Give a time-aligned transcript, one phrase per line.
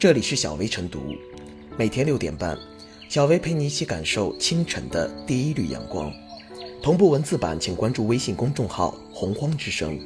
[0.00, 1.14] 这里是小薇晨读，
[1.76, 2.56] 每天六点半，
[3.10, 6.10] 小薇陪你一起感受清晨的第一缕阳光。
[6.82, 10.00] 同步文字版，请关注微信公众号“洪荒之声”。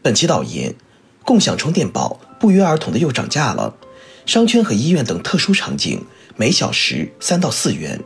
[0.00, 0.74] 本期导言：
[1.22, 3.76] 共享充电宝不约而同的又涨价了，
[4.24, 6.02] 商圈和医院等特殊场景
[6.34, 8.02] 每小时三到四元，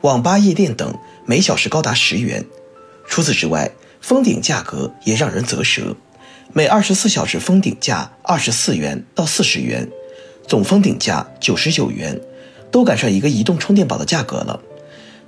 [0.00, 2.46] 网吧、夜店等每小时高达十元。
[3.06, 5.94] 除此之外，封顶价格也让人啧舌。
[6.52, 9.88] 每二十四小时封顶价二十四元到四十元，
[10.48, 12.20] 总封顶价九十九元，
[12.72, 14.60] 都赶上一个移动充电宝的价格了。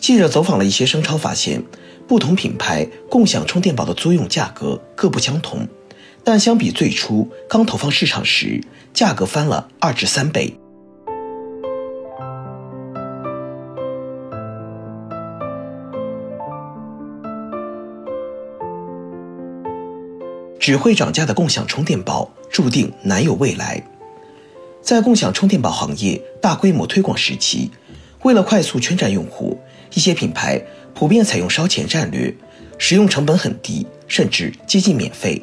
[0.00, 1.62] 记者走访了一些商超，发现
[2.08, 5.68] 不同品牌共享充电宝的租用价格各不相同，
[6.24, 8.60] 但相比最初刚投放市场时，
[8.92, 10.56] 价格翻了二至三倍。
[20.62, 23.84] 只会涨价的共享充电宝注定难有未来。
[24.80, 27.68] 在共享充电宝行业大规模推广时期，
[28.22, 29.58] 为了快速圈占用户，
[29.92, 30.62] 一些品牌
[30.94, 32.32] 普遍采用烧钱战略，
[32.78, 35.42] 使用成本很低，甚至接近免费。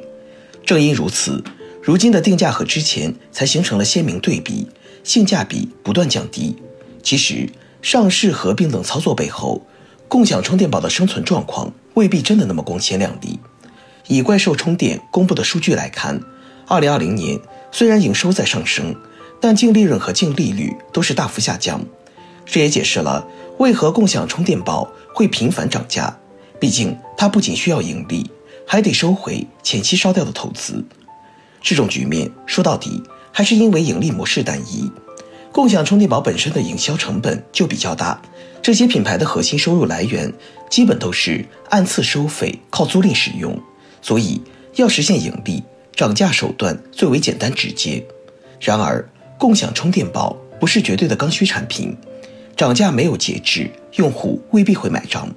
[0.66, 1.44] 正因如此，
[1.84, 4.70] 如今的定价和之前才形成了鲜明对比，
[5.04, 6.56] 性价比不断降低。
[7.04, 7.50] 其实，
[7.82, 9.68] 上市合并等操作背后，
[10.08, 13.38] 共享充电宝的生存状况未必真的那么光鲜亮丽。
[14.08, 16.20] 以怪兽充电公布的数据来看，
[16.68, 17.40] 二零二零年
[17.72, 18.96] 虽然营收在上升，
[19.40, 21.82] 但净利润和净利率都是大幅下降。
[22.46, 23.28] 这也解释了
[23.60, 26.18] 为何共享充电宝会频繁涨价。
[26.60, 28.30] 毕竟它不仅需要盈利，
[28.66, 30.84] 还得收回前期烧掉的投资。
[31.62, 34.92] 这种局面说到底还是因为盈利模式单一。
[35.52, 38.22] 共享充电宝本身的营销成本就比较大，
[38.62, 40.32] 这些品牌的核心收入来源
[40.70, 43.60] 基本都是按次收费，靠租赁使用。
[44.02, 44.42] 所以，
[44.76, 45.64] 要实现盈利，
[45.96, 48.04] 涨价手段最为简单直接。
[48.60, 51.96] 然而，共享充电宝不是绝对的刚需产品，
[52.56, 55.30] 涨价没有节制，用户未必会买账。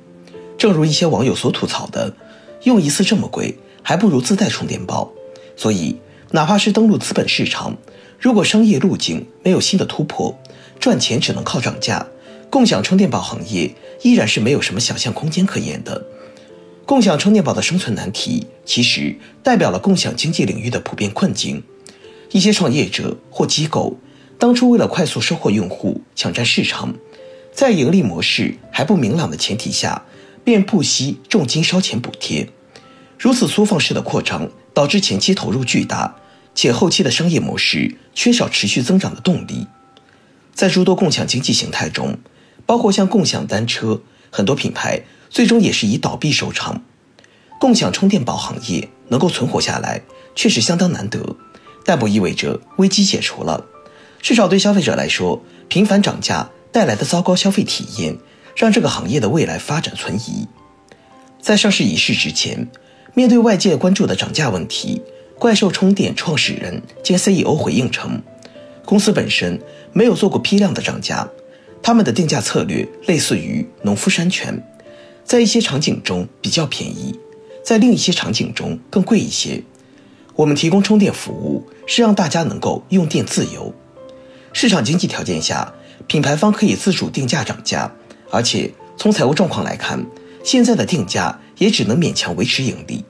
[0.58, 2.14] 正如一些网友所吐槽的
[2.64, 5.10] ：“用一次这么贵，还不如自带充电宝。”
[5.56, 5.96] 所以，
[6.30, 7.76] 哪怕是登陆资本市场，
[8.18, 10.36] 如果商业路径没有新的突破，
[10.78, 12.06] 赚钱只能靠涨价，
[12.48, 16.04] 共享充电宝行业依然是没有什么想象空间可言的。
[16.92, 21.62] 共享充电宝的生存难题，其实代表了共享经济领域的普遍困境。
[22.32, 23.96] 一些创业者或机构，
[24.38, 26.94] 当初为了快速收获用户、抢占市场，
[27.50, 30.04] 在盈利模式还不明朗的前提下，
[30.44, 32.50] 便不惜重金烧钱补贴。
[33.18, 36.16] 如此粗放式的扩张，导致前期投入巨大，
[36.54, 39.66] 且后期的商业模式缺少持续增长的动力。
[40.52, 42.18] 在诸多共享经济形态中，
[42.66, 45.00] 包括像共享单车，很多品牌。
[45.32, 46.82] 最终也是以倒闭收场。
[47.58, 50.02] 共享充电宝行业能够存活下来，
[50.34, 51.36] 确实相当难得，
[51.86, 53.64] 但不意味着危机解除了。
[54.20, 58.18] 至少对消费者来说，频繁涨价带来的糟糕消费体验，
[58.54, 60.46] 让这个行业的未来发展存疑。
[61.40, 62.68] 在上市仪式之前，
[63.14, 65.00] 面对外界关注的涨价问题，
[65.38, 68.20] 怪兽充电创始人兼 CEO 回应称，
[68.84, 69.58] 公司本身
[69.94, 71.26] 没有做过批量的涨价，
[71.82, 74.62] 他们的定价策略类似于农夫山泉。
[75.32, 77.18] 在一些场景中比较便宜，
[77.64, 79.62] 在另一些场景中更贵一些。
[80.36, 83.72] 我们提供充电服务，是让大家能够用电自由。
[84.52, 85.72] 市场经济条件下，
[86.06, 87.90] 品牌方可以自主定价涨价，
[88.30, 90.04] 而且从财务状况来看，
[90.44, 93.02] 现在的定价也只能勉强维持盈利。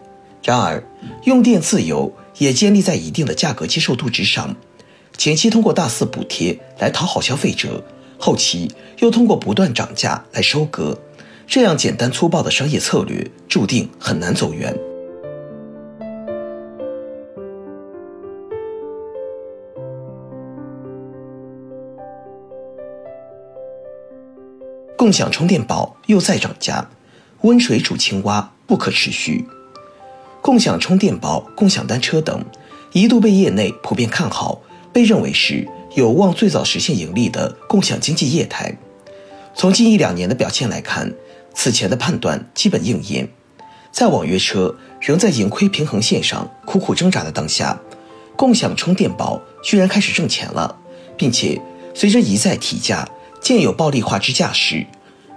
[0.45, 0.81] 然而，
[1.25, 4.55] 用电自由也建立在一定的价格接受度之上。
[5.19, 7.85] 前期通过大肆补贴来讨好消费者，
[8.17, 10.97] 后期又通过不断涨价来收割。
[11.55, 14.75] 这样简单粗暴的商业策略注定很难走远。
[24.97, 26.89] 共享充电宝又在涨价，
[27.43, 29.45] 温水煮青蛙不可持续。
[30.41, 32.43] 共享充电宝、共享单车等
[32.95, 38.75] 一度被业内普遍看好，被认为是有望最早实现盈利的共享经济业态。
[39.55, 41.13] 从近一两年的表现来看，
[41.55, 43.29] 此前的判断基本应验，
[43.91, 47.79] 在网约车仍在盈亏平衡线上苦苦挣扎的当下，
[48.37, 50.77] 共享充电宝居然开始挣钱了，
[51.17, 51.61] 并且
[51.95, 53.09] 随着一再提价，
[53.41, 54.87] 渐有暴力化之架势，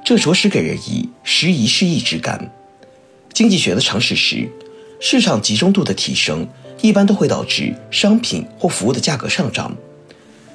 [0.04, 2.52] 这着实给人以时移世易之感。
[3.34, 4.50] 经济学的常识是，
[5.00, 6.48] 市场集中度的提升
[6.82, 9.76] 一般都会导致商品或服务的价格上涨。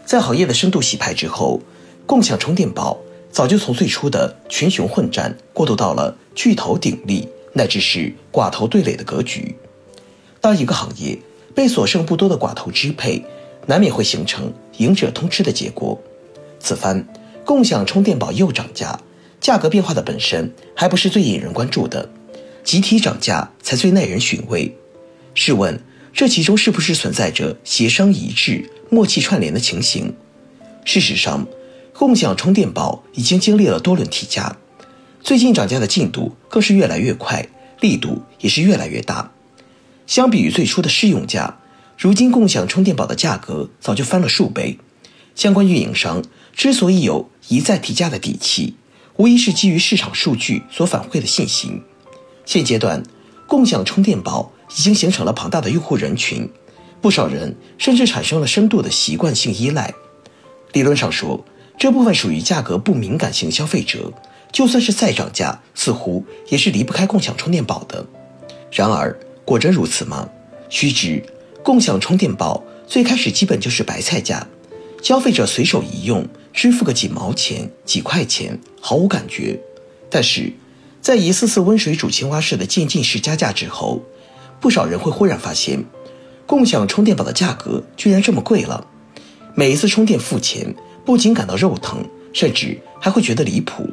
[0.06, 1.61] 在行业的深度洗牌之后，
[2.06, 2.99] 共享充电宝。
[3.31, 9.55] 早就从最初的群雄混战过渡到了巨头鼎立，乃至是寡头对垒的格局。
[10.41, 11.19] 当一个行业
[11.55, 13.25] 被所剩不多的寡头支配，
[13.67, 16.00] 难免会形成赢者通吃的结果。
[16.59, 17.06] 此番
[17.44, 19.00] 共享充电宝又涨价，
[19.41, 22.09] 价格变化的本身还不是最引人关注的，
[22.65, 24.77] 集体涨价才最耐人寻味。
[25.35, 25.81] 试问，
[26.12, 30.12] 这其中是不是存在着协商一致、默契串联的情形？
[30.85, 31.47] 事实上，
[32.00, 34.56] 共享充电宝已经经历了多轮提价，
[35.23, 37.47] 最近涨价的进度更是越来越快，
[37.79, 39.32] 力度也是越来越大。
[40.06, 41.58] 相比于最初的试用价，
[41.99, 44.79] 如今共享充电宝的价格早就翻了数倍。
[45.35, 46.25] 相关运营商
[46.55, 48.76] 之所以有一再提价的底气，
[49.19, 51.82] 无疑是基于市场数据所反馈的信心。
[52.46, 53.03] 现阶段，
[53.46, 56.49] 共享充电宝已经形成了庞大的用户人群，
[57.03, 59.93] 不少人甚至产生了深度的习惯性依赖。
[60.73, 61.44] 理论上说，
[61.81, 64.12] 这部分属于价格不敏感型消费者，
[64.53, 68.05] 就算是再涨价，似乎也是离不开共享充电宝的。
[68.71, 70.29] 然而，果真如此吗？
[70.69, 71.25] 须知，
[71.65, 74.47] 共享充电宝最开始基本就是白菜价，
[75.03, 79.59] 消费者随手一用，支付个几毛钱、几块钱，毫无感觉。
[80.11, 80.53] 但是，
[81.00, 84.03] 在一次次温水煮青蛙式的渐进式加价之后，
[84.61, 85.82] 不少人会忽然发现，
[86.44, 88.87] 共享充电宝的价格居然这么贵了。
[89.55, 90.75] 每一次充电付钱，
[91.05, 93.88] 不仅感到肉疼，甚至还会觉得离谱。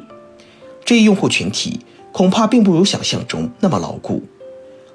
[0.84, 1.80] 这一用户群体
[2.12, 4.22] 恐怕并不如想象中那么牢固。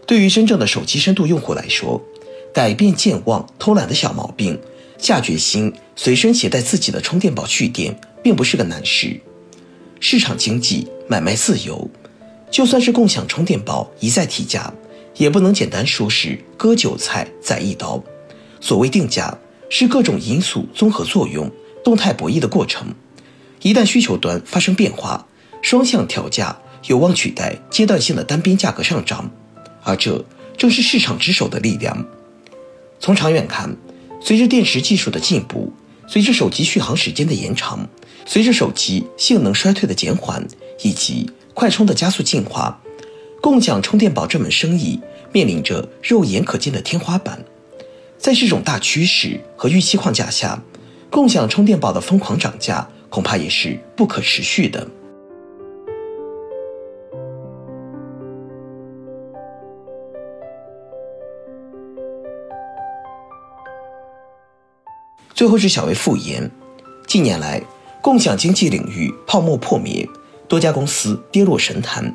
[0.05, 2.01] 对于真正的手机深度用户来说，
[2.53, 4.59] 改变健忘、偷懒的小毛病，
[4.97, 9.19] 下决心随身携带自己的充电宝去电，并不是个难事。
[9.99, 11.89] 市场经济，买卖自由，
[12.51, 14.73] 就算是共享充电宝一再提价，
[15.15, 18.01] 也不能简单说是割韭菜宰一刀。
[18.59, 19.37] 所谓定价。
[19.75, 21.49] 是各种因素综合作用、
[21.83, 22.93] 动态博弈的过程。
[23.61, 25.27] 一旦需求端发生变化，
[25.61, 26.57] 双向调价
[26.87, 29.31] 有望取代阶段性的单边价格上涨，
[29.83, 30.25] 而这
[30.57, 32.05] 正是市场之手的力量。
[32.99, 33.75] 从长远看，
[34.21, 35.71] 随着电池技术的进步，
[36.07, 37.87] 随着手机续航时间的延长，
[38.25, 40.45] 随着手机性能衰退的减缓，
[40.81, 42.81] 以及快充的加速进化，
[43.41, 44.99] 共享充电宝这门生意
[45.31, 47.43] 面临着肉眼可见的天花板。
[48.17, 50.61] 在这种大趋势和预期框架下，
[51.13, 54.87] 共享充电宝的疯狂涨价恐怕也是不可持续的。
[65.35, 66.49] 最后是小微复言，
[67.05, 67.61] 近年来
[68.01, 70.09] 共享经济领域泡沫破灭，
[70.47, 72.11] 多家公司跌落神坛，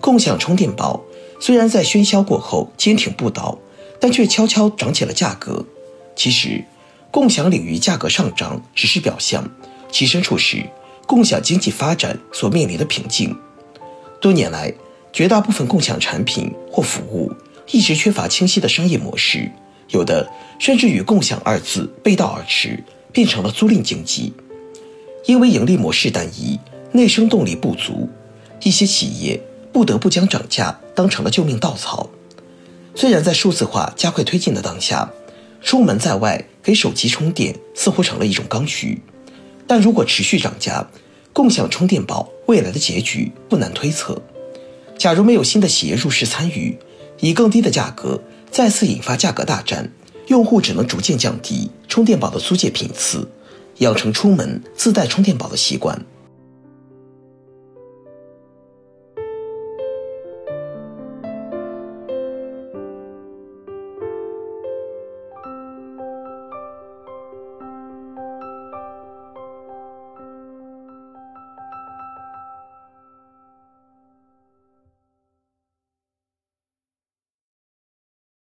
[0.00, 1.02] 共享充电宝
[1.38, 3.58] 虽然在喧嚣过后坚挺不倒。
[4.00, 5.66] 但却悄悄涨起了价格。
[6.14, 6.64] 其实，
[7.10, 9.48] 共享领域价格上涨只是表象，
[9.90, 10.62] 其深处是
[11.06, 13.36] 共享经济发展所面临的瓶颈。
[14.20, 14.72] 多年来，
[15.12, 17.32] 绝大部分共享产品或服务
[17.70, 19.50] 一直缺乏清晰的商业模式，
[19.88, 22.82] 有的甚至与“共享”二字背道而驰，
[23.12, 24.32] 变成了租赁经济。
[25.24, 26.58] 因为盈利模式单一，
[26.92, 28.08] 内生动力不足，
[28.62, 29.40] 一些企业
[29.72, 32.10] 不得不将涨价当成了救命稻草。
[32.94, 35.10] 虽然在数字化加快推进的当下，
[35.62, 39.00] 出门在外给手机充电似乎成了一种刚需，
[39.66, 40.86] 但如果持续涨价，
[41.32, 44.20] 共享充电宝未来的结局不难推测。
[44.98, 46.76] 假如没有新的企业入市参与，
[47.20, 49.90] 以更低的价格再次引发价格大战，
[50.26, 53.26] 用户只能逐渐降低充电宝的租借频次，
[53.78, 56.04] 养成出门自带充电宝的习惯。